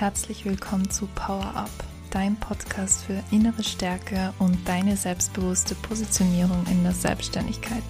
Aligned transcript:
herzlich 0.00 0.44
willkommen 0.44 0.88
zu 0.90 1.08
Power 1.16 1.56
Up, 1.56 1.70
dein 2.10 2.36
Podcast 2.36 3.02
für 3.02 3.20
innere 3.32 3.64
Stärke 3.64 4.32
und 4.38 4.56
deine 4.68 4.96
selbstbewusste 4.96 5.74
Positionierung 5.74 6.64
in 6.70 6.84
der 6.84 6.92
Selbstständigkeit. 6.92 7.82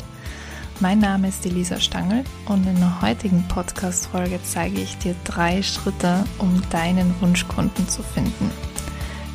Mein 0.80 1.00
Name 1.00 1.28
ist 1.28 1.44
Elisa 1.44 1.78
Stangl 1.78 2.24
und 2.46 2.66
in 2.66 2.76
der 2.76 3.02
heutigen 3.02 3.46
Podcast-Folge 3.48 4.40
zeige 4.42 4.80
ich 4.80 4.96
dir 4.96 5.14
drei 5.24 5.62
Schritte, 5.62 6.24
um 6.38 6.62
deinen 6.70 7.14
Wunschkunden 7.20 7.86
zu 7.90 8.02
finden. 8.02 8.50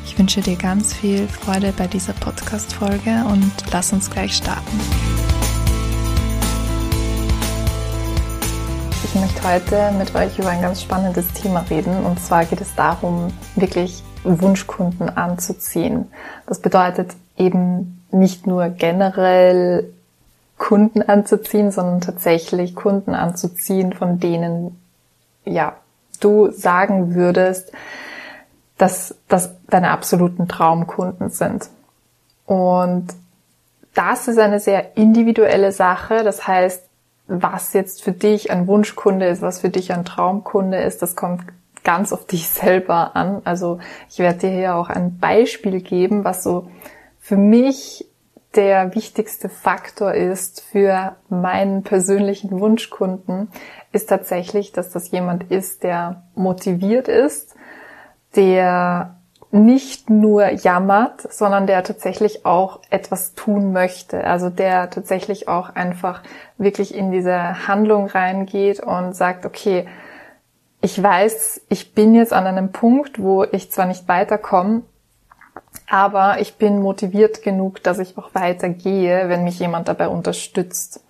Ich 0.04 0.18
wünsche 0.18 0.40
dir 0.40 0.56
ganz 0.56 0.94
viel 0.94 1.28
Freude 1.28 1.72
bei 1.76 1.86
dieser 1.86 2.14
Podcast-Folge 2.14 3.24
und 3.30 3.52
lass 3.70 3.92
uns 3.92 4.10
gleich 4.10 4.34
starten. 4.34 5.23
Ich 9.14 9.20
möchte 9.20 9.48
heute 9.48 9.92
mit 9.96 10.12
euch 10.16 10.40
über 10.40 10.48
ein 10.48 10.60
ganz 10.60 10.82
spannendes 10.82 11.32
Thema 11.34 11.64
reden. 11.70 12.04
Und 12.04 12.18
zwar 12.18 12.46
geht 12.46 12.60
es 12.60 12.74
darum, 12.74 13.32
wirklich 13.54 14.02
Wunschkunden 14.24 15.08
anzuziehen. 15.08 16.10
Das 16.48 16.58
bedeutet 16.58 17.12
eben 17.36 18.04
nicht 18.10 18.48
nur 18.48 18.70
generell 18.70 19.88
Kunden 20.58 21.00
anzuziehen, 21.00 21.70
sondern 21.70 22.00
tatsächlich 22.00 22.74
Kunden 22.74 23.14
anzuziehen, 23.14 23.92
von 23.92 24.18
denen, 24.18 24.80
ja, 25.44 25.76
du 26.18 26.50
sagen 26.50 27.14
würdest, 27.14 27.70
dass 28.78 29.14
das 29.28 29.54
deine 29.68 29.90
absoluten 29.90 30.48
Traumkunden 30.48 31.30
sind. 31.30 31.68
Und 32.46 33.06
das 33.94 34.26
ist 34.26 34.40
eine 34.40 34.58
sehr 34.58 34.96
individuelle 34.96 35.70
Sache. 35.70 36.24
Das 36.24 36.48
heißt, 36.48 36.82
was 37.26 37.72
jetzt 37.72 38.02
für 38.02 38.12
dich 38.12 38.50
ein 38.50 38.66
Wunschkunde 38.66 39.26
ist, 39.26 39.42
was 39.42 39.60
für 39.60 39.70
dich 39.70 39.92
ein 39.92 40.04
Traumkunde 40.04 40.78
ist, 40.78 41.02
das 41.02 41.16
kommt 41.16 41.42
ganz 41.82 42.12
auf 42.12 42.26
dich 42.26 42.48
selber 42.50 43.16
an. 43.16 43.42
Also 43.44 43.78
ich 44.10 44.18
werde 44.18 44.40
dir 44.40 44.50
hier 44.50 44.76
auch 44.76 44.88
ein 44.88 45.18
Beispiel 45.18 45.80
geben, 45.80 46.24
was 46.24 46.42
so 46.42 46.68
für 47.18 47.36
mich 47.36 48.06
der 48.56 48.94
wichtigste 48.94 49.48
Faktor 49.48 50.14
ist 50.14 50.60
für 50.60 51.16
meinen 51.28 51.82
persönlichen 51.82 52.52
Wunschkunden, 52.60 53.48
ist 53.92 54.08
tatsächlich, 54.08 54.70
dass 54.70 54.90
das 54.90 55.10
jemand 55.10 55.50
ist, 55.50 55.82
der 55.82 56.22
motiviert 56.34 57.08
ist, 57.08 57.56
der 58.36 59.16
nicht 59.54 60.10
nur 60.10 60.50
jammert, 60.50 61.32
sondern 61.32 61.68
der 61.68 61.84
tatsächlich 61.84 62.44
auch 62.44 62.80
etwas 62.90 63.34
tun 63.34 63.72
möchte. 63.72 64.24
Also 64.24 64.50
der 64.50 64.90
tatsächlich 64.90 65.46
auch 65.46 65.70
einfach 65.76 66.22
wirklich 66.58 66.92
in 66.92 67.12
diese 67.12 67.68
Handlung 67.68 68.06
reingeht 68.06 68.80
und 68.80 69.14
sagt, 69.14 69.46
okay, 69.46 69.86
ich 70.80 71.00
weiß, 71.00 71.62
ich 71.68 71.94
bin 71.94 72.16
jetzt 72.16 72.32
an 72.32 72.46
einem 72.46 72.72
Punkt, 72.72 73.22
wo 73.22 73.44
ich 73.44 73.70
zwar 73.70 73.86
nicht 73.86 74.08
weiterkomme, 74.08 74.82
aber 75.88 76.40
ich 76.40 76.56
bin 76.56 76.82
motiviert 76.82 77.42
genug, 77.42 77.80
dass 77.84 78.00
ich 78.00 78.18
auch 78.18 78.34
weitergehe, 78.34 79.28
wenn 79.28 79.44
mich 79.44 79.60
jemand 79.60 79.86
dabei 79.86 80.08
unterstützt. 80.08 81.04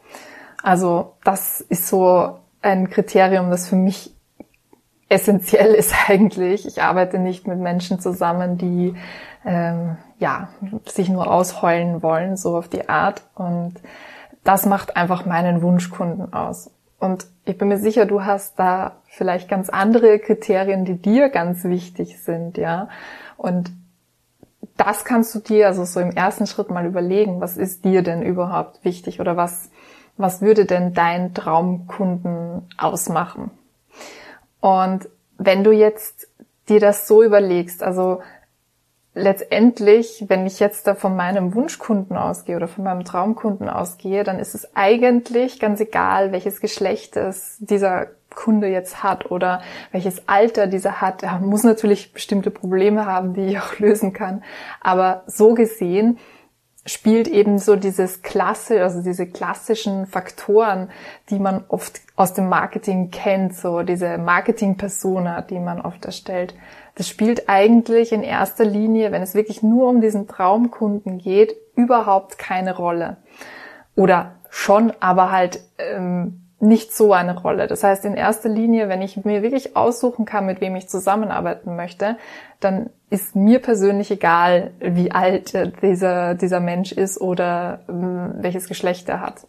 Also 0.62 1.14
das 1.24 1.62
ist 1.62 1.88
so 1.88 2.38
ein 2.60 2.90
Kriterium, 2.90 3.50
das 3.50 3.68
für 3.70 3.76
mich 3.76 4.13
essentiell 5.08 5.74
ist 5.74 5.94
eigentlich. 6.08 6.66
Ich 6.66 6.82
arbeite 6.82 7.18
nicht 7.18 7.46
mit 7.46 7.58
Menschen 7.58 8.00
zusammen, 8.00 8.58
die 8.58 8.94
ähm, 9.44 9.96
ja 10.18 10.48
sich 10.86 11.08
nur 11.08 11.30
ausheulen 11.30 12.02
wollen, 12.02 12.36
so 12.36 12.56
auf 12.56 12.68
die 12.68 12.88
Art. 12.88 13.22
Und 13.34 13.74
das 14.42 14.66
macht 14.66 14.96
einfach 14.96 15.26
meinen 15.26 15.62
Wunschkunden 15.62 16.32
aus. 16.32 16.70
Und 16.98 17.26
ich 17.44 17.58
bin 17.58 17.68
mir 17.68 17.78
sicher, 17.78 18.06
du 18.06 18.24
hast 18.24 18.58
da 18.58 18.92
vielleicht 19.06 19.48
ganz 19.48 19.68
andere 19.68 20.18
Kriterien, 20.18 20.84
die 20.84 20.96
dir 20.96 21.28
ganz 21.28 21.64
wichtig 21.64 22.22
sind, 22.22 22.56
ja. 22.56 22.88
Und 23.36 23.72
das 24.76 25.04
kannst 25.04 25.34
du 25.34 25.38
dir 25.40 25.66
also 25.66 25.84
so 25.84 26.00
im 26.00 26.10
ersten 26.10 26.46
Schritt 26.46 26.70
mal 26.70 26.86
überlegen, 26.86 27.40
was 27.40 27.56
ist 27.56 27.84
dir 27.84 28.02
denn 28.02 28.22
überhaupt 28.22 28.84
wichtig 28.84 29.20
oder 29.20 29.36
was, 29.36 29.70
was 30.16 30.40
würde 30.40 30.64
denn 30.64 30.94
dein 30.94 31.34
Traumkunden 31.34 32.68
ausmachen? 32.78 33.50
Und 34.64 35.10
wenn 35.36 35.62
du 35.62 35.72
jetzt 35.72 36.26
dir 36.70 36.80
das 36.80 37.06
so 37.06 37.22
überlegst, 37.22 37.82
also 37.82 38.22
letztendlich, 39.12 40.24
wenn 40.28 40.46
ich 40.46 40.58
jetzt 40.58 40.86
da 40.86 40.94
von 40.94 41.16
meinem 41.16 41.54
Wunschkunden 41.54 42.16
ausgehe 42.16 42.56
oder 42.56 42.66
von 42.66 42.82
meinem 42.82 43.04
Traumkunden 43.04 43.68
ausgehe, 43.68 44.24
dann 44.24 44.38
ist 44.38 44.54
es 44.54 44.74
eigentlich 44.74 45.60
ganz 45.60 45.80
egal, 45.80 46.32
welches 46.32 46.62
Geschlecht 46.62 47.18
es 47.18 47.58
dieser 47.58 48.06
Kunde 48.34 48.68
jetzt 48.68 49.02
hat 49.02 49.30
oder 49.30 49.60
welches 49.92 50.28
Alter 50.30 50.66
dieser 50.66 51.02
hat. 51.02 51.22
Er 51.22 51.40
muss 51.40 51.62
natürlich 51.62 52.14
bestimmte 52.14 52.50
Probleme 52.50 53.04
haben, 53.04 53.34
die 53.34 53.42
ich 53.42 53.58
auch 53.58 53.78
lösen 53.78 54.14
kann. 54.14 54.42
Aber 54.80 55.24
so 55.26 55.52
gesehen 55.52 56.18
spielt 56.86 57.28
eben 57.28 57.58
so 57.58 57.76
dieses 57.76 58.22
Klasse, 58.22 58.82
also 58.82 59.02
diese 59.02 59.26
klassischen 59.26 60.06
Faktoren, 60.06 60.90
die 61.28 61.38
man 61.38 61.64
oft 61.68 62.00
aus 62.16 62.32
dem 62.32 62.48
Marketing 62.48 63.10
kennt, 63.10 63.56
so 63.56 63.82
diese 63.82 64.18
Marketing-Persona, 64.18 65.42
die 65.42 65.58
man 65.58 65.80
oft 65.80 66.04
erstellt. 66.04 66.54
Das 66.94 67.08
spielt 67.08 67.48
eigentlich 67.48 68.12
in 68.12 68.22
erster 68.22 68.64
Linie, 68.64 69.10
wenn 69.10 69.22
es 69.22 69.34
wirklich 69.34 69.62
nur 69.62 69.88
um 69.88 70.00
diesen 70.00 70.28
Traumkunden 70.28 71.18
geht, 71.18 71.56
überhaupt 71.74 72.38
keine 72.38 72.76
Rolle. 72.76 73.16
Oder 73.96 74.36
schon, 74.48 74.92
aber 75.00 75.32
halt 75.32 75.60
ähm, 75.78 76.44
nicht 76.60 76.94
so 76.94 77.12
eine 77.12 77.36
Rolle. 77.36 77.66
Das 77.66 77.82
heißt, 77.82 78.04
in 78.04 78.14
erster 78.14 78.48
Linie, 78.48 78.88
wenn 78.88 79.02
ich 79.02 79.24
mir 79.24 79.42
wirklich 79.42 79.76
aussuchen 79.76 80.24
kann, 80.24 80.46
mit 80.46 80.60
wem 80.60 80.76
ich 80.76 80.88
zusammenarbeiten 80.88 81.74
möchte, 81.74 82.16
dann 82.60 82.90
ist 83.10 83.34
mir 83.34 83.60
persönlich 83.60 84.10
egal, 84.12 84.70
wie 84.78 85.10
alt 85.10 85.52
dieser, 85.82 86.34
dieser 86.34 86.60
Mensch 86.60 86.92
ist 86.92 87.20
oder 87.20 87.80
ähm, 87.88 88.34
welches 88.36 88.68
Geschlecht 88.68 89.08
er 89.08 89.20
hat. 89.20 89.46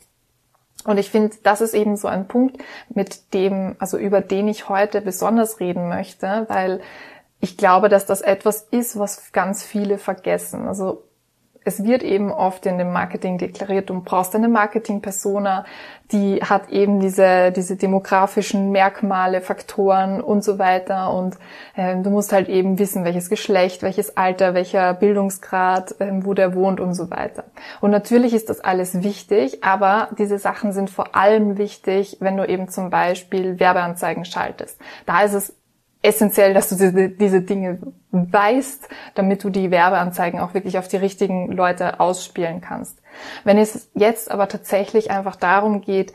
Und 0.85 0.97
ich 0.97 1.09
finde, 1.09 1.35
das 1.43 1.61
ist 1.61 1.73
eben 1.73 1.97
so 1.97 2.07
ein 2.07 2.27
Punkt, 2.27 2.63
mit 2.93 3.33
dem, 3.33 3.75
also 3.79 3.97
über 3.97 4.21
den 4.21 4.47
ich 4.47 4.69
heute 4.69 5.01
besonders 5.01 5.59
reden 5.59 5.89
möchte, 5.89 6.45
weil 6.47 6.79
ich 7.41 7.57
glaube, 7.57 7.89
dass 7.89 8.05
das 8.05 8.21
etwas 8.21 8.61
ist, 8.71 8.97
was 8.97 9.31
ganz 9.31 9.63
viele 9.63 9.97
vergessen. 9.97 10.67
Also 10.67 11.03
es 11.65 11.83
wird 11.83 12.03
eben 12.03 12.31
oft 12.31 12.65
in 12.67 12.77
dem 12.77 12.93
Marketing 12.93 13.39
deklariert, 13.39 13.89
du 13.89 13.99
brauchst 14.01 14.35
eine 14.35 14.47
Marketing-Persona, 14.47 15.65
die 16.11 16.35
hat 16.35 16.69
eben 16.69 16.99
diese, 16.99 17.51
diese 17.51 17.75
demografischen 17.75 18.71
Merkmale, 18.71 19.41
Faktoren 19.41 20.21
und 20.21 20.43
so 20.43 20.59
weiter. 20.59 21.11
Und 21.11 21.37
äh, 21.75 21.95
du 21.99 22.11
musst 22.11 22.31
halt 22.31 22.47
eben 22.47 22.77
wissen, 22.77 23.03
welches 23.03 23.29
Geschlecht, 23.29 23.81
welches 23.81 24.15
Alter, 24.15 24.53
welcher 24.53 24.93
Bildungsgrad, 24.93 25.99
äh, 25.99 26.11
wo 26.23 26.35
der 26.35 26.53
wohnt 26.53 26.79
und 26.79 26.93
so 26.93 27.09
weiter. 27.09 27.45
Und 27.81 27.89
natürlich 27.89 28.35
ist 28.35 28.49
das 28.49 28.61
alles 28.61 29.01
wichtig, 29.01 29.63
aber 29.63 30.09
diese 30.17 30.37
Sachen 30.37 30.71
sind 30.71 30.91
vor 30.91 31.15
allem 31.15 31.57
wichtig, 31.57 32.17
wenn 32.19 32.37
du 32.37 32.47
eben 32.47 32.69
zum 32.69 32.91
Beispiel 32.91 33.59
Werbeanzeigen 33.59 34.25
schaltest. 34.25 34.79
Da 35.07 35.23
ist 35.23 35.33
es 35.33 35.55
essentiell, 36.05 36.53
dass 36.53 36.69
du 36.69 36.75
diese, 36.75 37.09
diese 37.09 37.41
Dinge 37.41 37.79
weißt, 38.11 38.87
damit 39.15 39.43
du 39.43 39.49
die 39.49 39.71
Werbeanzeigen 39.71 40.39
auch 40.39 40.53
wirklich 40.53 40.77
auf 40.77 40.87
die 40.87 40.97
richtigen 40.97 41.51
Leute 41.51 41.99
ausspielen 41.99 42.61
kannst. 42.61 43.01
Wenn 43.43 43.57
es 43.57 43.89
jetzt 43.93 44.31
aber 44.31 44.47
tatsächlich 44.47 45.11
einfach 45.11 45.35
darum 45.35 45.81
geht, 45.81 46.13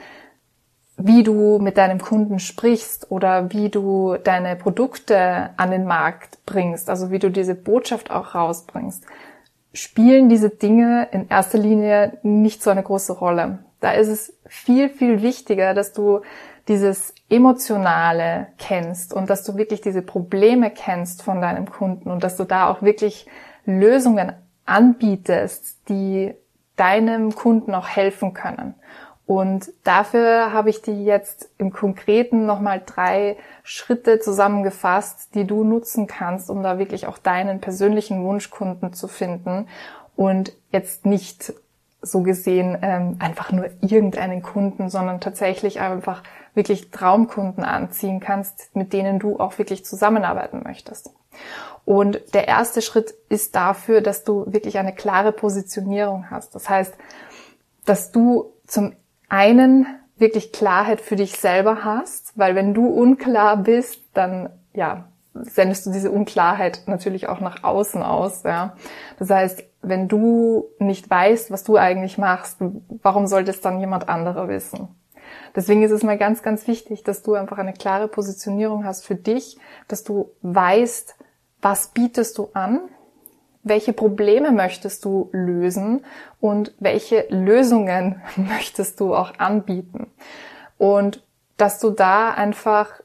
wie 0.97 1.23
du 1.23 1.59
mit 1.59 1.79
deinem 1.79 1.99
Kunden 1.99 2.39
sprichst 2.39 3.11
oder 3.11 3.53
wie 3.53 3.71
du 3.71 4.17
deine 4.23 4.57
Produkte 4.57 5.51
an 5.57 5.71
den 5.71 5.85
Markt 5.87 6.45
bringst, 6.45 6.91
also 6.91 7.11
wie 7.11 7.19
du 7.19 7.31
diese 7.31 7.55
Botschaft 7.55 8.11
auch 8.11 8.35
rausbringst, 8.35 9.05
spielen 9.73 10.29
diese 10.29 10.51
Dinge 10.51 11.09
in 11.13 11.29
erster 11.29 11.59
Linie 11.59 12.19
nicht 12.23 12.63
so 12.63 12.71
eine 12.71 12.83
große 12.83 13.13
Rolle. 13.13 13.61
Da 13.81 13.93
ist 13.93 14.09
es 14.09 14.35
viel, 14.47 14.91
viel 14.91 15.23
wichtiger, 15.23 15.75
dass 15.75 15.93
du 15.93 16.21
dieses 16.69 17.15
Emotionale 17.29 18.49
kennst 18.59 19.13
und 19.13 19.31
dass 19.31 19.45
du 19.45 19.57
wirklich 19.57 19.81
diese 19.81 20.03
Probleme 20.03 20.71
kennst 20.71 21.23
von 21.23 21.41
deinem 21.41 21.71
Kunden 21.71 22.11
und 22.11 22.23
dass 22.25 22.37
du 22.37 22.45
da 22.45 22.69
auch 22.69 22.83
wirklich 22.83 23.27
Lösungen 23.67 24.33
anbietest, 24.67 25.89
die 25.89 26.35
deinem 26.77 27.35
Kunden 27.35 27.75
auch 27.75 27.89
helfen 27.89 28.33
können. 28.35 28.75
Und 29.27 29.71
dafür 29.85 30.53
habe 30.53 30.71
ich 30.71 30.83
dir 30.83 30.95
jetzt 30.95 31.51
im 31.57 31.73
Konkreten 31.73 32.47
nochmal 32.47 32.83
drei 32.85 33.37
Schritte 33.63 34.19
zusammengefasst, 34.19 35.35
die 35.35 35.47
du 35.47 35.63
nutzen 35.63 36.09
kannst, 36.09 36.51
um 36.51 36.65
da 36.65 36.79
wirklich 36.79 37.07
auch 37.07 37.19
deinen 37.19 37.61
persönlichen 37.61 38.25
Wunschkunden 38.25 38.93
zu 38.93 39.07
finden 39.07 39.69
und 40.17 40.53
jetzt 40.73 41.07
nicht 41.07 41.53
so 42.03 42.23
gesehen 42.23 42.79
ähm, 42.83 43.17
einfach 43.19 43.53
nur 43.53 43.71
irgendeinen 43.81 44.43
Kunden, 44.43 44.89
sondern 44.89 45.21
tatsächlich 45.21 45.81
einfach 45.81 46.23
wirklich 46.55 46.91
Traumkunden 46.91 47.65
anziehen 47.65 48.21
kannst, 48.21 48.75
mit 48.75 48.93
denen 48.93 49.19
du 49.19 49.39
auch 49.39 49.59
wirklich 49.59 49.85
zusammenarbeiten 49.85 50.63
möchtest. 50.65 51.11
Und 51.85 52.21
der 52.35 52.49
erste 52.49 52.83
Schritt 52.83 53.15
ist 53.29 53.55
dafür, 53.55 54.01
dass 54.01 54.25
du 54.25 54.45
wirklich 54.53 54.79
eine 54.79 54.95
klare 54.95 55.33
Positionierung 55.33 56.31
hast. 56.31 56.55
Das 56.55 56.69
heißt, 56.69 56.95
dass 57.85 58.13
du 58.13 58.53
zum 58.67 58.95
einen 59.29 59.87
wirklich 60.17 60.53
Klarheit 60.53 61.01
für 61.01 61.17
dich 61.17 61.37
selber 61.39 61.85
hast, 61.85 62.37
weil 62.37 62.55
wenn 62.55 62.75
du 62.75 62.87
unklar 62.87 63.57
bist, 63.57 64.01
dann 64.13 64.51
ja, 64.73 65.09
sendest 65.45 65.87
du 65.87 65.91
diese 65.91 66.11
Unklarheit 66.11 66.83
natürlich 66.87 67.29
auch 67.29 67.41
nach 67.41 67.63
außen 67.65 68.03
aus. 68.03 68.43
Ja. 68.43 68.75
Das 69.19 69.31
heißt, 69.31 69.65
wenn 69.83 70.09
du 70.09 70.67
nicht 70.79 71.09
weißt, 71.09 71.51
was 71.51 71.65
du 71.65 71.77
eigentlich 71.77 72.19
machst, 72.19 72.59
warum 73.03 73.27
sollte 73.27 73.51
es 73.51 73.61
dann 73.61 73.81
jemand 73.81 74.09
anderer 74.09 74.49
wissen? 74.49 74.89
Deswegen 75.55 75.83
ist 75.83 75.91
es 75.91 76.03
mal 76.03 76.19
ganz, 76.19 76.43
ganz 76.43 76.67
wichtig, 76.67 77.03
dass 77.03 77.23
du 77.23 77.35
einfach 77.35 77.59
eine 77.59 77.73
klare 77.73 78.09
Positionierung 78.09 78.85
hast 78.85 79.05
für 79.05 79.15
dich, 79.15 79.59
dass 79.89 80.05
du 80.05 80.31
weißt, 80.43 81.17
was 81.61 81.89
bietest 81.89 82.39
du 82.39 82.51
an, 82.53 82.81
welche 83.63 83.93
Probleme 83.93 84.53
möchtest 84.53 85.05
du 85.05 85.29
lösen 85.33 86.05
und 86.41 86.75
welche 86.79 87.27
Lösungen 87.29 88.23
möchtest 88.37 89.01
du 89.01 89.15
auch 89.15 89.39
anbieten. 89.39 90.11
Und 90.79 91.23
dass 91.57 91.79
du 91.79 91.91
da 91.91 92.31
einfach 92.31 93.01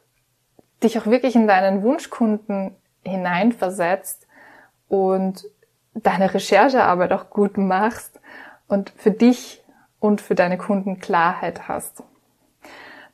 dich 0.85 0.97
auch 0.97 1.05
wirklich 1.07 1.35
in 1.35 1.47
deinen 1.47 1.83
Wunschkunden 1.83 2.75
hineinversetzt 3.03 4.25
und 4.87 5.45
deine 5.93 6.33
Recherchearbeit 6.33 7.11
auch 7.11 7.29
gut 7.29 7.57
machst 7.57 8.19
und 8.67 8.91
für 8.97 9.11
dich 9.11 9.63
und 9.99 10.21
für 10.21 10.35
deine 10.35 10.57
Kunden 10.57 10.99
Klarheit 10.99 11.67
hast. 11.67 12.03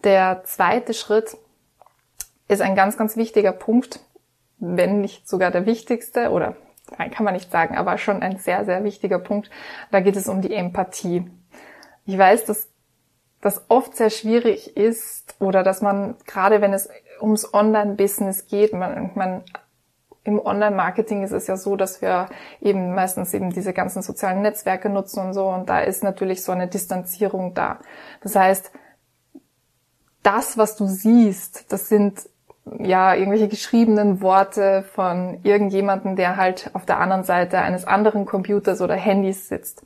Der 0.03 0.43
zweite 0.45 0.93
Schritt 0.93 1.37
ist 2.47 2.61
ein 2.61 2.75
ganz, 2.75 2.97
ganz 2.97 3.15
wichtiger 3.15 3.51
Punkt, 3.51 3.99
wenn 4.57 5.01
nicht 5.01 5.27
sogar 5.27 5.51
der 5.51 5.65
wichtigste 5.65 6.31
oder 6.31 6.55
kann 6.97 7.23
man 7.23 7.33
nicht 7.33 7.51
sagen, 7.51 7.77
aber 7.77 7.97
schon 7.97 8.21
ein 8.21 8.37
sehr, 8.37 8.65
sehr 8.65 8.83
wichtiger 8.83 9.19
Punkt. 9.19 9.49
Da 9.91 10.01
geht 10.01 10.17
es 10.17 10.27
um 10.27 10.41
die 10.41 10.53
Empathie. 10.53 11.29
Ich 12.05 12.17
weiß, 12.17 12.45
dass 12.45 12.67
das 13.39 13.63
oft 13.69 13.95
sehr 13.95 14.09
schwierig 14.09 14.75
ist 14.75 15.35
oder 15.39 15.63
dass 15.63 15.81
man, 15.81 16.15
gerade 16.25 16.61
wenn 16.61 16.73
es 16.73 16.89
ums 17.21 17.53
Online-Business 17.53 18.47
geht, 18.47 18.73
man, 18.73 19.11
man 19.15 19.43
im 20.23 20.39
Online-Marketing 20.39 21.23
ist 21.23 21.31
es 21.31 21.47
ja 21.47 21.57
so, 21.57 21.75
dass 21.75 22.01
wir 22.01 22.27
eben 22.61 22.93
meistens 22.93 23.33
eben 23.33 23.51
diese 23.51 23.73
ganzen 23.73 24.01
sozialen 24.01 24.41
Netzwerke 24.41 24.89
nutzen 24.89 25.19
und 25.19 25.33
so 25.33 25.47
und 25.47 25.69
da 25.69 25.79
ist 25.79 26.03
natürlich 26.03 26.43
so 26.43 26.51
eine 26.51 26.67
Distanzierung 26.67 27.53
da. 27.53 27.79
Das 28.21 28.35
heißt, 28.35 28.71
das, 30.23 30.57
was 30.57 30.75
du 30.75 30.85
siehst, 30.85 31.71
das 31.71 31.89
sind 31.89 32.29
ja 32.79 33.15
irgendwelche 33.15 33.47
geschriebenen 33.47 34.21
Worte 34.21 34.83
von 34.93 35.39
irgendjemanden, 35.41 36.15
der 36.15 36.37
halt 36.37 36.69
auf 36.73 36.85
der 36.85 36.99
anderen 36.99 37.23
Seite 37.23 37.59
eines 37.59 37.85
anderen 37.85 38.25
Computers 38.25 38.81
oder 38.81 38.95
Handys 38.95 39.47
sitzt. 39.47 39.83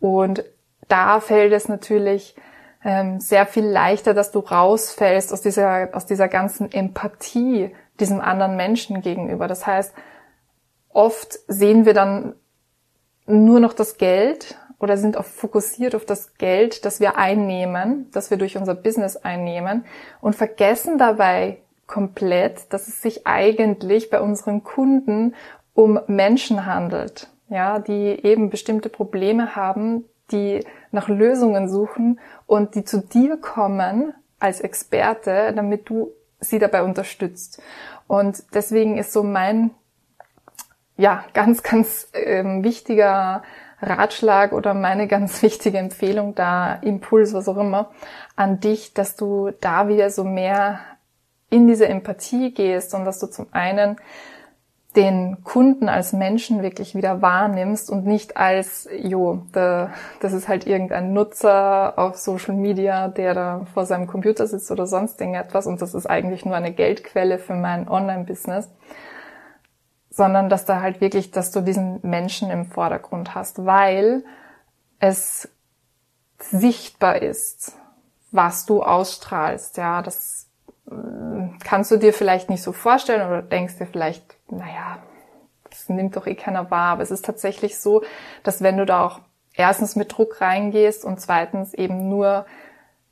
Und 0.00 0.44
da 0.88 1.20
fällt 1.20 1.52
es 1.52 1.68
natürlich 1.68 2.34
ähm, 2.84 3.20
sehr 3.20 3.46
viel 3.46 3.64
leichter, 3.64 4.14
dass 4.14 4.30
du 4.30 4.40
rausfällst 4.40 5.32
aus 5.32 5.42
dieser, 5.42 5.88
aus 5.92 6.06
dieser 6.06 6.28
ganzen 6.28 6.70
Empathie 6.70 7.74
diesem 7.98 8.20
anderen 8.20 8.56
Menschen 8.56 9.00
gegenüber. 9.00 9.48
Das 9.48 9.66
heißt, 9.66 9.92
oft 10.88 11.38
sehen 11.48 11.84
wir 11.84 11.94
dann 11.94 12.34
nur 13.26 13.60
noch 13.60 13.72
das 13.72 13.98
Geld 13.98 14.56
oder 14.78 14.96
sind 14.96 15.16
auch 15.16 15.24
fokussiert 15.24 15.94
auf 15.94 16.04
das 16.04 16.34
Geld, 16.34 16.84
das 16.84 17.00
wir 17.00 17.18
einnehmen, 17.18 18.08
das 18.12 18.30
wir 18.30 18.36
durch 18.36 18.56
unser 18.56 18.74
Business 18.74 19.16
einnehmen 19.16 19.84
und 20.20 20.36
vergessen 20.36 20.98
dabei 20.98 21.58
komplett, 21.86 22.72
dass 22.72 22.86
es 22.86 23.02
sich 23.02 23.26
eigentlich 23.26 24.10
bei 24.10 24.20
unseren 24.20 24.62
Kunden 24.62 25.34
um 25.74 25.98
Menschen 26.06 26.66
handelt, 26.66 27.28
ja, 27.48 27.78
die 27.80 28.24
eben 28.24 28.50
bestimmte 28.50 28.88
Probleme 28.88 29.56
haben, 29.56 30.04
die 30.30 30.64
nach 30.90 31.08
Lösungen 31.08 31.68
suchen 31.68 32.20
und 32.46 32.74
die 32.74 32.84
zu 32.84 33.00
dir 33.00 33.36
kommen 33.36 34.14
als 34.38 34.60
Experte, 34.60 35.52
damit 35.54 35.88
du 35.88 36.12
sie 36.40 36.58
dabei 36.58 36.82
unterstützt. 36.82 37.60
Und 38.06 38.42
deswegen 38.54 38.98
ist 38.98 39.12
so 39.12 39.22
mein, 39.22 39.70
ja, 40.96 41.24
ganz, 41.34 41.62
ganz 41.62 42.08
ähm, 42.14 42.62
wichtiger 42.64 43.42
Ratschlag 43.80 44.52
oder 44.52 44.74
meine 44.74 45.06
ganz 45.08 45.42
wichtige 45.42 45.78
Empfehlung 45.78 46.34
da, 46.34 46.74
Impuls, 46.74 47.34
was 47.34 47.48
auch 47.48 47.58
immer, 47.58 47.90
an 48.36 48.60
dich, 48.60 48.94
dass 48.94 49.16
du 49.16 49.50
da 49.60 49.88
wieder 49.88 50.10
so 50.10 50.24
mehr 50.24 50.80
in 51.50 51.66
diese 51.66 51.88
Empathie 51.88 52.52
gehst 52.52 52.94
und 52.94 53.04
dass 53.04 53.18
du 53.18 53.26
zum 53.26 53.46
einen 53.52 53.96
den 54.96 55.44
Kunden 55.44 55.88
als 55.88 56.12
Menschen 56.12 56.62
wirklich 56.62 56.94
wieder 56.94 57.20
wahrnimmst 57.20 57.90
und 57.90 58.06
nicht 58.06 58.36
als, 58.36 58.88
jo, 58.98 59.42
da, 59.52 59.92
das 60.20 60.32
ist 60.32 60.48
halt 60.48 60.66
irgendein 60.66 61.12
Nutzer 61.12 61.98
auf 61.98 62.16
Social 62.16 62.54
Media, 62.54 63.08
der 63.08 63.34
da 63.34 63.66
vor 63.74 63.84
seinem 63.84 64.06
Computer 64.06 64.46
sitzt 64.46 64.70
oder 64.70 64.86
sonst 64.86 65.20
irgendetwas 65.20 65.66
und 65.66 65.82
das 65.82 65.94
ist 65.94 66.06
eigentlich 66.06 66.44
nur 66.44 66.56
eine 66.56 66.72
Geldquelle 66.72 67.38
für 67.38 67.54
mein 67.54 67.86
Online-Business, 67.88 68.70
sondern 70.10 70.48
dass 70.48 70.64
da 70.64 70.80
halt 70.80 71.00
wirklich, 71.00 71.30
dass 71.30 71.50
du 71.50 71.60
diesen 71.60 72.00
Menschen 72.02 72.50
im 72.50 72.64
Vordergrund 72.64 73.34
hast, 73.34 73.66
weil 73.66 74.24
es 75.00 75.48
sichtbar 76.38 77.20
ist, 77.20 77.76
was 78.30 78.64
du 78.64 78.82
ausstrahlst, 78.82 79.76
ja, 79.76 80.00
das 80.00 80.46
kannst 81.62 81.90
du 81.90 81.98
dir 81.98 82.14
vielleicht 82.14 82.48
nicht 82.48 82.62
so 82.62 82.72
vorstellen 82.72 83.28
oder 83.28 83.42
denkst 83.42 83.76
dir 83.76 83.86
vielleicht, 83.86 84.37
naja, 84.50 84.98
das 85.70 85.88
nimmt 85.88 86.16
doch 86.16 86.26
eh 86.26 86.34
keiner 86.34 86.70
wahr. 86.70 86.92
Aber 86.92 87.02
es 87.02 87.10
ist 87.10 87.24
tatsächlich 87.24 87.78
so, 87.78 88.02
dass 88.42 88.62
wenn 88.62 88.76
du 88.76 88.86
da 88.86 89.04
auch 89.04 89.20
erstens 89.54 89.96
mit 89.96 90.16
Druck 90.16 90.40
reingehst 90.40 91.04
und 91.04 91.20
zweitens 91.20 91.74
eben 91.74 92.08
nur 92.08 92.46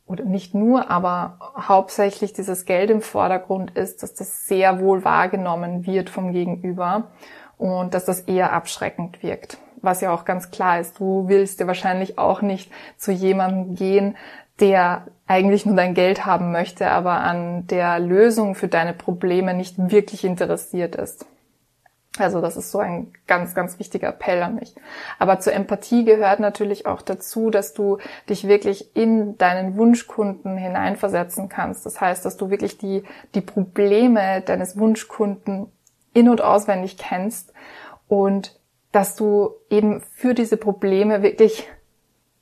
oder 0.07 0.25
nicht 0.25 0.55
nur, 0.55 0.89
aber 0.89 1.39
hauptsächlich 1.69 2.33
dieses 2.33 2.65
Geld 2.65 2.91
im 2.91 3.03
Vordergrund 3.03 3.73
ist, 3.73 4.05
dass 4.05 4.15
das 4.15 4.47
sehr 4.47 4.81
wohl 4.81 5.05
wahrgenommen 5.05 5.85
wird 5.85 6.11
vom 6.11 6.33
Gegenüber 6.33 7.11
und 7.59 7.93
dass 7.93 8.05
das 8.05 8.21
eher 8.21 8.53
abschreckend 8.53 9.23
wirkt. 9.25 9.59
Was 9.83 10.01
ja 10.01 10.15
auch 10.15 10.25
ganz 10.25 10.53
klar 10.53 10.79
ist, 10.79 11.01
du 11.01 11.29
willst 11.29 11.59
ja 11.59 11.67
wahrscheinlich 11.67 12.19
auch 12.19 12.41
nicht 12.41 12.71
zu 12.97 13.11
jemandem 13.11 13.75
gehen, 13.75 14.17
der 14.61 15.07
eigentlich 15.27 15.67
nur 15.67 15.77
dein 15.77 15.95
Geld 15.95 16.25
haben 16.25 16.53
möchte, 16.53 16.91
aber 16.91 17.21
an 17.21 17.67
der 17.67 17.99
Lösung 17.99 18.55
für 18.55 18.69
deine 18.69 18.93
Probleme 18.95 19.55
nicht 19.55 19.75
wirklich 19.91 20.25
interessiert 20.25 20.97
ist. 20.97 21.27
Also 22.19 22.41
das 22.41 22.57
ist 22.57 22.71
so 22.71 22.79
ein 22.79 23.13
ganz, 23.27 23.55
ganz 23.55 23.79
wichtiger 23.79 24.09
Appell 24.09 24.43
an 24.43 24.55
mich. 24.55 24.75
Aber 25.19 25.39
zur 25.39 25.53
Empathie 25.53 26.05
gehört 26.05 26.41
natürlich 26.41 26.87
auch 26.87 27.03
dazu, 27.03 27.51
dass 27.51 27.75
du 27.75 27.99
dich 28.29 28.49
wirklich 28.49 28.97
in 28.97 29.37
deinen 29.37 29.77
Wunschkunden 29.77 30.57
hineinversetzen 30.57 31.49
kannst. 31.49 31.85
Das 31.85 32.01
heißt, 32.01 32.25
dass 32.25 32.37
du 32.37 32.49
wirklich 32.49 32.79
die, 32.79 33.03
die 33.35 33.43
Probleme 33.43 34.41
deines 34.41 34.79
Wunschkunden 34.79 35.71
in- 36.15 36.31
und 36.31 36.41
auswendig 36.41 36.97
kennst 36.97 37.53
und 38.09 38.59
dass 38.93 39.15
du 39.15 39.51
eben 39.69 40.01
für 40.01 40.33
diese 40.33 40.57
Probleme 40.57 41.23
wirklich 41.23 41.69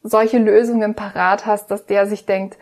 solche 0.04 0.38
Lösungen 0.38 0.94
parat 0.94 1.46
hast, 1.46 1.72
dass 1.72 1.86
der 1.86 2.06
sich 2.06 2.26
denkt, 2.26 2.56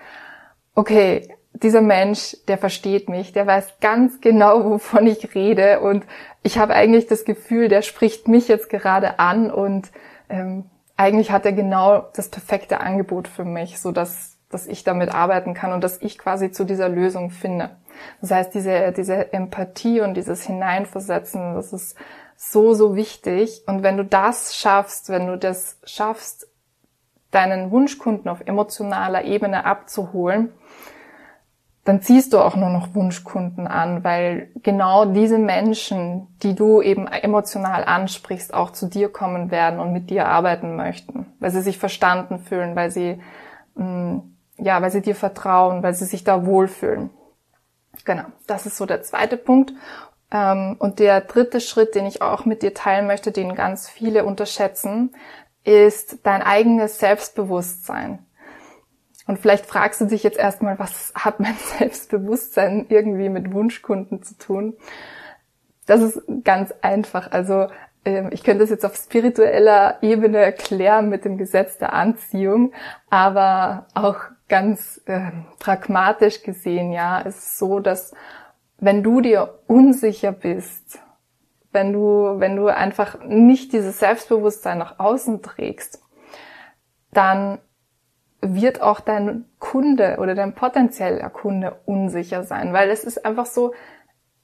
okay, 0.75 1.29
dieser 1.53 1.83
Mensch, 1.83 2.37
der 2.49 2.57
versteht 2.57 3.11
mich, 3.11 3.33
der 3.33 3.47
weiß 3.47 3.75
ganz 3.81 4.23
genau, 4.23 4.65
wovon 4.65 5.07
ich 5.07 5.35
rede 5.35 5.81
und 5.81 6.05
ich 6.43 6.57
habe 6.59 6.73
eigentlich 6.73 7.07
das 7.07 7.27
Gefühl, 7.27 7.69
der 7.69 7.83
spricht 7.83 8.27
mich 8.27 8.49
jetzt 8.49 8.71
gerade 8.71 9.19
an 9.19 9.51
und 9.51 9.93
ähm, 10.31 10.65
eigentlich 10.97 11.31
hat 11.31 11.45
er 11.45 11.53
genau 11.53 12.09
das 12.15 12.31
perfekte 12.31 12.81
Angebot 12.81 13.29
für 13.29 13.45
mich, 13.45 13.79
so 13.79 13.93
dass 13.93 14.33
dass 14.53 14.67
ich 14.67 14.85
damit 14.85 15.13
arbeiten 15.15 15.55
kann 15.55 15.73
und 15.73 15.83
dass 15.83 16.01
ich 16.01 16.19
quasi 16.19 16.53
zu 16.53 16.65
dieser 16.65 16.89
Lösung 16.89 17.31
finde. 17.31 17.71
Das 18.21 18.31
heißt, 18.31 18.55
diese, 18.55 18.93
diese 18.93 19.33
Empathie 19.33 20.01
und 20.01 20.15
dieses 20.15 20.45
Hineinversetzen, 20.45 21.55
das 21.55 21.73
ist 21.73 21.97
so, 22.37 22.75
so 22.75 22.95
wichtig. 22.95 23.63
Und 23.67 23.83
wenn 23.83 23.97
du 23.97 24.05
das 24.05 24.57
schaffst, 24.57 25.09
wenn 25.09 25.27
du 25.27 25.39
das 25.39 25.79
schaffst, 25.85 26.49
deinen 27.33 27.73
Wunschkunden 27.73 28.31
auf 28.31 28.41
emotionaler 28.47 29.25
Ebene 29.25 29.65
abzuholen, 29.65 30.53
dann 31.85 32.01
ziehst 32.01 32.33
du 32.33 32.39
auch 32.39 32.55
nur 32.55 32.71
noch 32.71 32.95
Wunschkunden 32.95 33.67
an, 33.67 34.05
weil 34.05 34.51
genau 34.63 35.05
diese 35.05 35.39
Menschen, 35.39 36.29
die 36.45 36.55
du 36.55 36.81
eben 36.81 37.09
emotional 37.09 37.83
ansprichst, 37.83 38.55
auch 38.55 38.71
zu 38.71 38.87
dir 38.87 39.09
kommen 39.09 39.51
werden 39.51 39.81
und 39.81 39.93
mit 39.93 40.09
dir 40.09 40.29
arbeiten 40.29 40.77
möchten, 40.77 41.27
weil 41.41 41.51
sie 41.51 41.61
sich 41.61 41.79
verstanden 41.79 42.39
fühlen, 42.39 42.77
weil 42.77 42.93
sie 42.93 43.21
mm, 43.75 44.19
ja, 44.59 44.81
weil 44.81 44.91
sie 44.91 45.03
dir 45.03 45.15
vertrauen, 45.15 45.83
weil 45.83 45.95
sie 45.95 46.05
sich 46.05 46.25
da 46.25 46.47
wohlfühlen. 46.47 47.11
Genau, 48.05 48.25
das 48.47 48.67
ist 48.67 48.77
so 48.77 48.87
der 48.87 49.03
zweite 49.03 49.37
Punkt. 49.37 49.73
Ähm, 50.31 50.77
und 50.79 50.99
der 50.99 51.21
dritte 51.21 51.61
Schritt, 51.61 51.95
den 51.95 52.07
ich 52.07 52.23
auch 52.23 52.45
mit 52.45 52.63
dir 52.63 52.75
teilen 52.75 53.07
möchte, 53.07 53.33
den 53.33 53.55
ganz 53.55 53.89
viele 53.89 54.25
unterschätzen, 54.25 55.15
ist 55.65 56.19
dein 56.25 56.43
eigenes 56.43 56.99
Selbstbewusstsein. 56.99 58.27
Und 59.27 59.39
vielleicht 59.39 59.67
fragst 59.67 60.01
du 60.01 60.07
dich 60.07 60.23
jetzt 60.23 60.39
erstmal, 60.39 60.79
was 60.79 61.13
hat 61.15 61.41
mein 61.41 61.55
Selbstbewusstsein 61.79 62.87
irgendwie 62.89 63.29
mit 63.29 63.53
Wunschkunden 63.53 64.23
zu 64.23 64.37
tun? 64.37 64.77
Das 65.87 66.01
ist 66.01 66.23
ganz 66.45 66.73
einfach. 66.81 67.31
Also 67.31 67.69
ähm, 68.05 68.31
ich 68.33 68.43
könnte 68.43 68.61
das 68.61 68.71
jetzt 68.71 68.85
auf 68.85 68.97
spiritueller 68.97 69.99
Ebene 70.03 70.39
erklären 70.39 71.09
mit 71.09 71.25
dem 71.25 71.39
Gesetz 71.39 71.79
der 71.79 71.93
Anziehung, 71.93 72.73
aber 73.11 73.87
auch 73.95 74.19
ganz 74.49 75.01
äh, 75.07 75.31
pragmatisch 75.59 76.43
gesehen, 76.43 76.93
ja, 76.93 77.21
ist 77.21 77.59
so, 77.59 77.81
dass 77.81 78.13
wenn 78.79 79.03
du 79.03 79.21
dir 79.21 79.61
unsicher 79.67 80.33
bist, 80.33 80.99
wenn 81.73 81.93
du, 81.93 82.39
wenn 82.39 82.57
du 82.57 82.69
einfach 82.69 83.25
nicht 83.25 83.73
dieses 83.73 83.99
Selbstbewusstsein 83.99 84.79
nach 84.79 84.99
außen 84.99 85.43
trägst, 85.43 86.03
dann 87.13 87.59
wird 88.41 88.83
auch 88.83 89.01
dein 89.01 89.45
Kunde 89.59 90.17
oder 90.19 90.35
dein 90.35 90.55
potenzieller 90.55 91.31
Kunde 91.31 91.81
unsicher 91.87 92.43
sein, 92.43 92.73
weil 92.73 92.91
es 92.91 93.05
ist 93.05 93.25
einfach 93.25 93.47
so, 93.47 93.73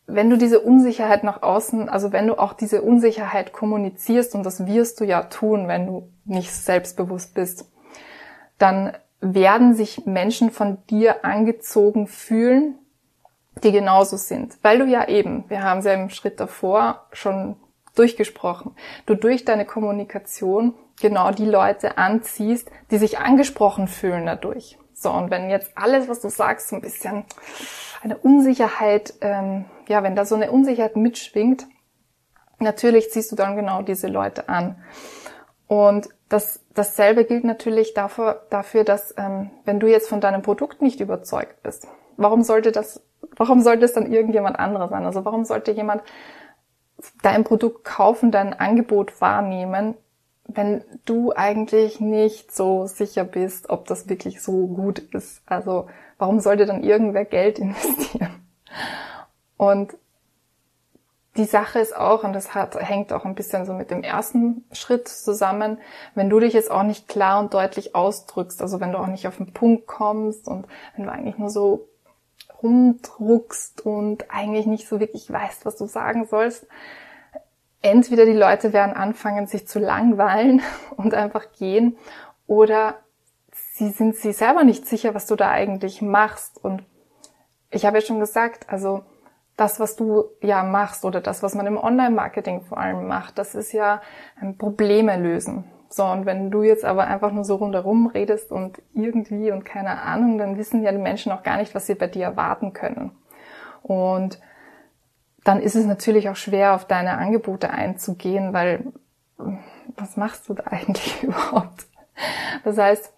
wenn 0.06 0.30
du 0.30 0.38
diese 0.38 0.60
Unsicherheit 0.60 1.22
nach 1.22 1.42
außen, 1.42 1.88
also 1.88 2.12
wenn 2.12 2.26
du 2.26 2.38
auch 2.38 2.54
diese 2.54 2.80
Unsicherheit 2.80 3.52
kommunizierst, 3.52 4.34
und 4.34 4.44
das 4.44 4.66
wirst 4.66 5.00
du 5.00 5.04
ja 5.04 5.24
tun, 5.24 5.68
wenn 5.68 5.86
du 5.86 6.10
nicht 6.24 6.54
selbstbewusst 6.54 7.34
bist, 7.34 7.70
dann 8.56 8.96
werden 9.20 9.74
sich 9.74 10.06
Menschen 10.06 10.50
von 10.50 10.78
dir 10.88 11.24
angezogen 11.24 12.06
fühlen, 12.06 12.78
die 13.60 13.72
genauso 13.72 14.16
sind. 14.16 14.56
Weil 14.62 14.78
du 14.78 14.86
ja 14.86 15.08
eben, 15.08 15.44
wir 15.48 15.62
haben 15.62 15.78
es 15.78 15.84
ja 15.84 15.92
im 15.92 16.10
Schritt 16.10 16.40
davor 16.40 17.06
schon 17.12 17.56
durchgesprochen, 17.94 18.76
du 19.06 19.14
durch 19.14 19.44
deine 19.44 19.64
Kommunikation 19.64 20.74
genau 21.00 21.30
die 21.30 21.46
Leute 21.46 21.98
anziehst, 21.98 22.70
die 22.90 22.98
sich 22.98 23.18
angesprochen 23.18 23.88
fühlen 23.88 24.26
dadurch. 24.26 24.78
So, 24.94 25.10
und 25.10 25.30
wenn 25.30 25.48
jetzt 25.48 25.72
alles, 25.76 26.08
was 26.08 26.20
du 26.20 26.28
sagst, 26.28 26.68
so 26.68 26.76
ein 26.76 26.82
bisschen 26.82 27.24
eine 28.02 28.16
Unsicherheit, 28.16 29.14
ähm, 29.20 29.66
ja, 29.86 30.02
wenn 30.02 30.16
da 30.16 30.24
so 30.24 30.34
eine 30.34 30.50
Unsicherheit 30.50 30.96
mitschwingt, 30.96 31.66
natürlich 32.58 33.10
ziehst 33.10 33.30
du 33.30 33.36
dann 33.36 33.56
genau 33.56 33.82
diese 33.82 34.08
Leute 34.08 34.48
an. 34.48 34.82
Und 35.68 36.08
das, 36.28 36.64
dasselbe 36.74 37.24
gilt 37.24 37.44
natürlich 37.44 37.94
dafür, 37.94 38.46
dafür 38.50 38.84
dass 38.84 39.14
ähm, 39.16 39.50
wenn 39.64 39.80
du 39.80 39.86
jetzt 39.86 40.08
von 40.08 40.20
deinem 40.20 40.42
Produkt 40.42 40.82
nicht 40.82 41.00
überzeugt 41.00 41.62
bist, 41.62 41.86
warum 42.16 42.42
sollte 42.42 42.72
das, 42.72 43.02
warum 43.36 43.60
sollte 43.60 43.84
es 43.84 43.92
dann 43.92 44.12
irgendjemand 44.12 44.58
anderes 44.58 44.90
sein? 44.90 45.04
Also 45.04 45.24
warum 45.24 45.44
sollte 45.44 45.72
jemand 45.72 46.02
dein 47.22 47.44
Produkt 47.44 47.84
kaufen, 47.84 48.30
dein 48.30 48.54
Angebot 48.54 49.20
wahrnehmen, 49.20 49.94
wenn 50.48 50.82
du 51.04 51.32
eigentlich 51.34 52.00
nicht 52.00 52.54
so 52.54 52.86
sicher 52.86 53.24
bist, 53.24 53.68
ob 53.68 53.86
das 53.86 54.08
wirklich 54.08 54.42
so 54.42 54.66
gut 54.66 54.98
ist. 54.98 55.42
Also 55.46 55.88
warum 56.16 56.40
sollte 56.40 56.66
dann 56.66 56.82
irgendwer 56.82 57.24
Geld 57.24 57.58
investieren? 57.60 58.42
Und 59.56 59.96
die 61.36 61.44
Sache 61.44 61.78
ist 61.78 61.96
auch, 61.96 62.24
und 62.24 62.32
das 62.32 62.54
hat, 62.54 62.74
hängt 62.74 63.12
auch 63.12 63.24
ein 63.24 63.36
bisschen 63.36 63.64
so 63.64 63.72
mit 63.72 63.90
dem 63.90 64.02
ersten 64.02 64.64
Schritt 64.72 65.06
zusammen, 65.06 65.78
wenn 66.14 66.30
du 66.30 66.40
dich 66.40 66.52
jetzt 66.52 66.70
auch 66.70 66.82
nicht 66.82 67.06
klar 67.06 67.38
und 67.38 67.54
deutlich 67.54 67.94
ausdrückst, 67.94 68.60
also 68.60 68.80
wenn 68.80 68.90
du 68.90 68.98
auch 68.98 69.06
nicht 69.06 69.28
auf 69.28 69.36
den 69.36 69.52
Punkt 69.52 69.86
kommst 69.86 70.48
und 70.48 70.66
wenn 70.96 71.04
du 71.04 71.12
eigentlich 71.12 71.38
nur 71.38 71.50
so 71.50 71.86
rumdruckst 72.62 73.84
und 73.84 74.30
eigentlich 74.30 74.66
nicht 74.66 74.88
so 74.88 75.00
wirklich 75.00 75.30
weißt, 75.30 75.64
was 75.64 75.76
du 75.76 75.86
sagen 75.86 76.26
sollst, 76.26 76.66
entweder 77.82 78.24
die 78.24 78.32
Leute 78.32 78.72
werden 78.72 78.94
anfangen, 78.94 79.46
sich 79.46 79.66
zu 79.66 79.78
langweilen 79.78 80.62
und 80.96 81.14
einfach 81.14 81.52
gehen, 81.58 81.96
oder 82.46 82.96
sie 83.52 83.90
sind 83.90 84.16
sich 84.16 84.36
selber 84.36 84.64
nicht 84.64 84.86
sicher, 84.86 85.14
was 85.14 85.26
du 85.26 85.36
da 85.36 85.50
eigentlich 85.50 86.02
machst. 86.02 86.62
Und 86.64 86.82
ich 87.70 87.84
habe 87.84 87.98
ja 87.98 88.04
schon 88.04 88.20
gesagt, 88.20 88.68
also 88.70 89.02
das, 89.56 89.80
was 89.80 89.96
du 89.96 90.24
ja 90.40 90.62
machst 90.62 91.04
oder 91.04 91.20
das, 91.20 91.42
was 91.42 91.54
man 91.54 91.66
im 91.66 91.76
Online-Marketing 91.76 92.62
vor 92.62 92.78
allem 92.78 93.06
macht, 93.06 93.38
das 93.38 93.54
ist 93.54 93.72
ja 93.72 94.00
Probleme 94.56 95.16
lösen. 95.16 95.64
So, 95.90 96.04
und 96.04 96.26
wenn 96.26 96.50
du 96.50 96.62
jetzt 96.62 96.84
aber 96.84 97.06
einfach 97.06 97.32
nur 97.32 97.44
so 97.44 97.56
rundherum 97.56 98.08
redest 98.08 98.52
und 98.52 98.82
irgendwie 98.92 99.50
und 99.50 99.64
keine 99.64 100.02
Ahnung, 100.02 100.36
dann 100.38 100.58
wissen 100.58 100.82
ja 100.82 100.92
die 100.92 100.98
Menschen 100.98 101.32
auch 101.32 101.42
gar 101.42 101.56
nicht, 101.56 101.74
was 101.74 101.86
sie 101.86 101.94
bei 101.94 102.06
dir 102.06 102.24
erwarten 102.24 102.72
können. 102.74 103.12
Und 103.82 104.38
dann 105.44 105.60
ist 105.60 105.76
es 105.76 105.86
natürlich 105.86 106.28
auch 106.28 106.36
schwer, 106.36 106.74
auf 106.74 106.84
deine 106.84 107.16
Angebote 107.16 107.70
einzugehen, 107.70 108.52
weil 108.52 108.92
was 109.96 110.16
machst 110.16 110.48
du 110.48 110.54
da 110.54 110.64
eigentlich 110.70 111.22
überhaupt? 111.22 111.86
Das 112.64 112.76
heißt, 112.76 113.12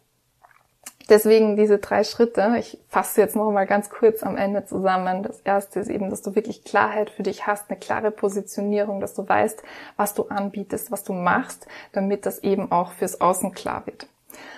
deswegen 1.10 1.56
diese 1.56 1.78
drei 1.78 2.04
Schritte, 2.04 2.54
ich 2.58 2.78
fasse 2.88 3.20
jetzt 3.20 3.36
noch 3.36 3.50
mal 3.50 3.66
ganz 3.66 3.90
kurz 3.90 4.22
am 4.22 4.36
Ende 4.36 4.64
zusammen. 4.64 5.22
Das 5.22 5.40
erste 5.40 5.80
ist 5.80 5.88
eben, 5.88 6.08
dass 6.08 6.22
du 6.22 6.34
wirklich 6.34 6.64
Klarheit 6.64 7.10
für 7.10 7.22
dich 7.22 7.46
hast, 7.46 7.68
eine 7.68 7.78
klare 7.78 8.10
Positionierung, 8.10 9.00
dass 9.00 9.14
du 9.14 9.28
weißt, 9.28 9.62
was 9.96 10.14
du 10.14 10.28
anbietest, 10.28 10.90
was 10.90 11.04
du 11.04 11.12
machst, 11.12 11.66
damit 11.92 12.24
das 12.24 12.38
eben 12.38 12.72
auch 12.72 12.92
fürs 12.92 13.20
Außen 13.20 13.52
klar 13.52 13.82
wird. 13.86 14.06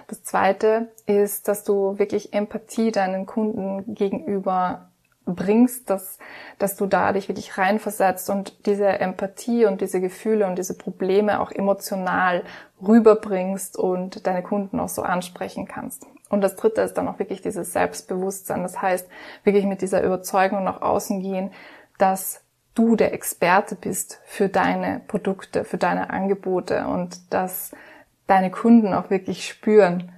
Das 0.07 0.23
zweite 0.23 0.89
ist, 1.07 1.49
dass 1.49 1.65
du 1.65 1.99
wirklich 1.99 2.35
Empathie 2.35 2.93
deinen 2.93 3.27
Kunden 3.27 3.95
gegenüber 3.95 4.89
bringst, 5.25 5.89
dass, 5.89 6.19
dass 6.59 6.77
du 6.77 6.87
da 6.87 7.13
dich 7.13 7.29
wirklich 7.29 7.57
reinversetzt 7.57 8.29
und 8.29 8.67
diese 8.67 8.89
Empathie 8.89 9.67
und 9.67 9.81
diese 9.81 10.01
Gefühle 10.01 10.47
und 10.47 10.57
diese 10.57 10.77
Probleme 10.77 11.41
auch 11.41 11.53
emotional 11.53 12.43
rüberbringst 12.87 13.77
und 13.77 14.27
deine 14.27 14.43
Kunden 14.43 14.81
auch 14.81 14.89
so 14.89 15.03
ansprechen 15.03 15.67
kannst. 15.67 16.07
Und 16.33 16.41
das 16.41 16.57
dritte 16.57 16.81
ist 16.81 16.95
dann 16.95 17.09
auch 17.09 17.19
wirklich 17.19 17.43
dieses 17.43 17.75
Selbstbewusstsein. 17.75 18.63
Das 18.63 18.81
heißt, 18.81 19.07
wirklich 19.45 19.67
mit 19.67 19.83
dieser 19.83 20.03
Überzeugung 20.03 20.65
nach 20.65 20.81
außen 20.81 21.21
gehen, 21.21 21.51
dass 21.99 22.43
du 22.75 22.97
der 22.97 23.13
Experte 23.13 23.75
bist 23.75 24.19
für 24.25 24.49
deine 24.49 25.03
Produkte, 25.09 25.65
für 25.65 25.77
deine 25.77 26.09
Angebote 26.09 26.87
und 26.87 27.31
dass 27.35 27.73
deine 28.27 28.51
Kunden 28.51 28.95
auch 28.95 29.11
wirklich 29.11 29.47
spüren, 29.47 30.11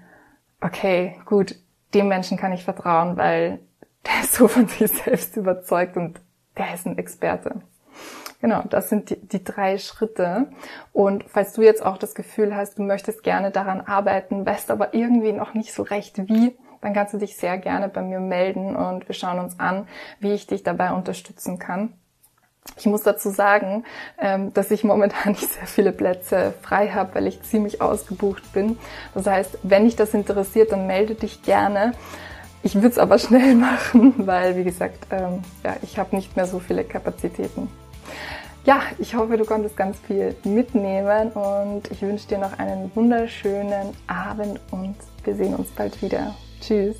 okay, 0.60 1.20
gut, 1.26 1.56
dem 1.94 2.06
Menschen 2.06 2.38
kann 2.38 2.52
ich 2.52 2.62
vertrauen, 2.62 3.16
weil 3.16 3.58
der 4.06 4.22
ist 4.22 4.34
so 4.34 4.46
von 4.46 4.68
sich 4.68 4.92
selbst 4.92 5.36
überzeugt 5.36 5.96
und 5.96 6.20
der 6.56 6.74
ist 6.74 6.86
ein 6.86 6.96
Experte. 6.96 7.60
Genau, 8.44 8.62
das 8.68 8.90
sind 8.90 9.08
die, 9.08 9.16
die, 9.16 9.42
drei 9.42 9.78
Schritte. 9.78 10.48
Und 10.92 11.24
falls 11.28 11.54
du 11.54 11.62
jetzt 11.62 11.82
auch 11.82 11.96
das 11.96 12.14
Gefühl 12.14 12.54
hast, 12.54 12.76
du 12.76 12.82
möchtest 12.82 13.22
gerne 13.22 13.50
daran 13.50 13.80
arbeiten, 13.80 14.44
weißt 14.44 14.70
aber 14.70 14.92
irgendwie 14.92 15.32
noch 15.32 15.54
nicht 15.54 15.72
so 15.72 15.82
recht 15.82 16.28
wie, 16.28 16.54
dann 16.82 16.92
kannst 16.92 17.14
du 17.14 17.18
dich 17.18 17.38
sehr 17.38 17.56
gerne 17.56 17.88
bei 17.88 18.02
mir 18.02 18.20
melden 18.20 18.76
und 18.76 19.08
wir 19.08 19.14
schauen 19.14 19.38
uns 19.38 19.58
an, 19.58 19.88
wie 20.20 20.34
ich 20.34 20.46
dich 20.46 20.62
dabei 20.62 20.92
unterstützen 20.92 21.58
kann. 21.58 21.94
Ich 22.76 22.84
muss 22.84 23.02
dazu 23.02 23.30
sagen, 23.30 23.84
ähm, 24.18 24.52
dass 24.52 24.70
ich 24.70 24.84
momentan 24.84 25.32
nicht 25.32 25.50
sehr 25.50 25.66
viele 25.66 25.92
Plätze 25.92 26.52
frei 26.60 26.88
habe, 26.88 27.14
weil 27.14 27.26
ich 27.26 27.40
ziemlich 27.44 27.80
ausgebucht 27.80 28.52
bin. 28.52 28.76
Das 29.14 29.26
heißt, 29.26 29.60
wenn 29.62 29.86
dich 29.86 29.96
das 29.96 30.12
interessiert, 30.12 30.70
dann 30.70 30.86
melde 30.86 31.14
dich 31.14 31.40
gerne. 31.44 31.92
Ich 32.62 32.74
würde 32.74 32.88
es 32.88 32.98
aber 32.98 33.16
schnell 33.18 33.54
machen, 33.54 34.26
weil, 34.26 34.54
wie 34.56 34.64
gesagt, 34.64 35.06
ähm, 35.10 35.40
ja, 35.64 35.76
ich 35.80 35.98
habe 35.98 36.14
nicht 36.14 36.36
mehr 36.36 36.44
so 36.44 36.58
viele 36.58 36.84
Kapazitäten. 36.84 37.70
Ja, 38.64 38.80
ich 38.98 39.14
hoffe, 39.14 39.36
du 39.36 39.44
konntest 39.44 39.76
ganz 39.76 39.98
viel 40.06 40.34
mitnehmen 40.44 41.30
und 41.32 41.82
ich 41.90 42.00
wünsche 42.00 42.28
dir 42.28 42.38
noch 42.38 42.58
einen 42.58 42.90
wunderschönen 42.94 43.94
Abend 44.06 44.58
und 44.70 44.96
wir 45.22 45.34
sehen 45.34 45.54
uns 45.54 45.68
bald 45.70 46.00
wieder. 46.00 46.34
Tschüss. 46.62 46.96